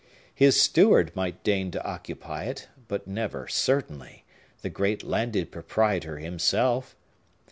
[0.33, 4.25] His steward might deign to occupy it, but never, certainly,
[4.63, 6.95] the great landed proprietor himself.